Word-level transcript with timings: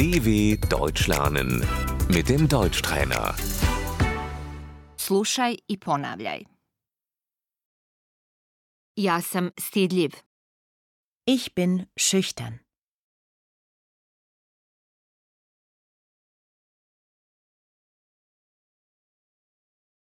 DW 0.00 0.56
Deutsch 0.68 1.08
lernen 1.08 1.60
mit 2.08 2.28
dem 2.28 2.48
Deutschtrainer. 2.48 3.34
Slušaj 4.96 5.56
i 5.68 5.76
ponavljaj. 5.78 6.44
Ja 8.96 9.20
sam 9.20 9.50
stidljiv. 9.58 10.12
Ich 11.26 11.54
bin 11.54 11.86
schüchtern. 11.96 12.58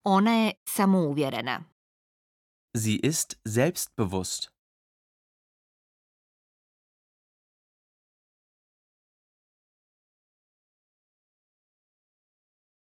Ona 0.05 0.45
je 0.45 0.53
samouvjerena. 0.67 1.65
Sie 2.75 2.97
ist 2.97 3.41
selbstbewusst. 3.45 4.60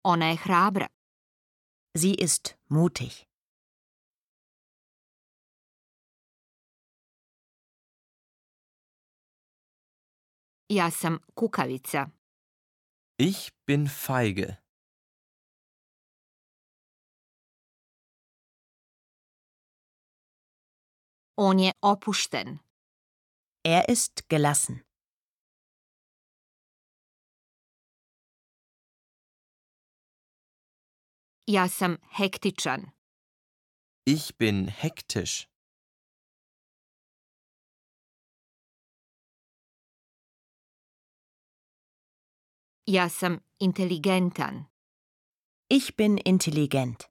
Ona 0.05 0.27
je 0.31 0.37
hrabra. 0.37 0.89
Sie 1.95 2.15
ist 2.15 2.57
mutig. 2.69 3.27
Ja 10.69 10.91
sam 10.91 11.21
kukavica. 11.35 12.11
Ich 13.19 13.53
bin 13.67 13.87
feige. 13.89 14.59
On 21.37 21.59
je 21.59 21.73
opušten. 21.81 22.61
Er 23.65 23.89
ist 23.89 24.29
gelassen. 24.29 24.83
Ja 31.47 31.69
sam 31.69 31.99
hektičan. 32.11 32.91
Ich 34.05 34.39
bin 34.39 34.69
hektisch. 34.69 35.49
Ja 42.87 43.09
sam 43.09 43.41
inteligentan. 43.59 44.67
Ich 45.69 45.97
bin 45.97 46.19
intelligent. 46.19 47.11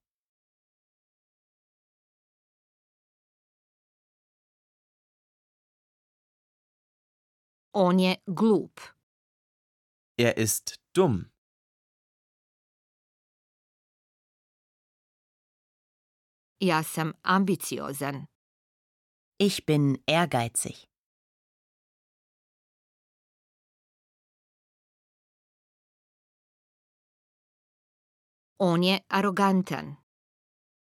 On 7.74 8.00
je 8.00 8.16
glup. 8.26 8.80
Er 10.18 10.38
ist 10.38 10.80
dumm. 10.94 11.31
Ja 16.64 16.84
sam 16.84 17.14
ambiciozan. 17.24 18.28
Ich 19.40 19.66
bin 19.66 19.98
ehrgeizig. 20.08 20.88
On 28.60 28.84
je 28.84 29.00
arogantan. 29.08 29.98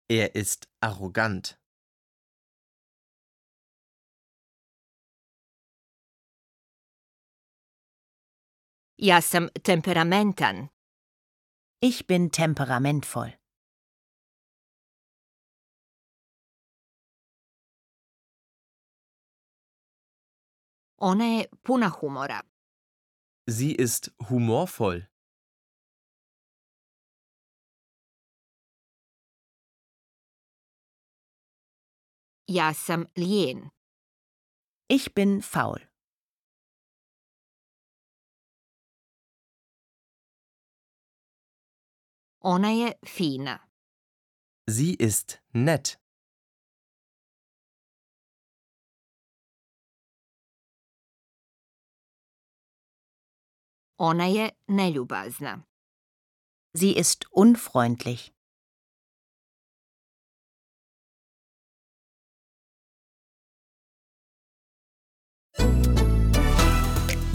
Er 0.10 0.36
ist 0.36 0.68
arrogant. 0.80 1.58
Ja 8.98 9.22
sam 9.22 9.50
temperamentan. 9.64 10.70
Ich 11.82 12.08
bin 12.08 12.32
temperamentvoll. 12.32 13.38
Ona 21.00 21.26
je 21.26 21.48
puna 21.64 21.90
humora. 21.90 22.42
Sie 23.50 23.72
ist 23.76 24.12
humorvoll. 24.30 25.08
Ja 32.50 32.74
sam 32.74 33.08
lijen. 33.16 33.70
Ich 34.90 35.14
bin 35.14 35.42
faul. 35.42 35.82
Ona 42.40 42.72
je 42.72 42.94
fina. 43.04 43.60
Sie 44.70 44.94
ist 44.96 45.42
nett. 45.54 46.00
Ona 54.00 54.26
je 54.26 54.52
neljubazna. 54.68 55.64
Sie 56.74 56.98
ist 56.98 57.26
unfreundlich. 57.32 58.34